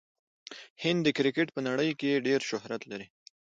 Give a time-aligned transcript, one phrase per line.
[0.83, 3.07] هند د کرکټ په نړۍ کښي ډېر شهرت لري.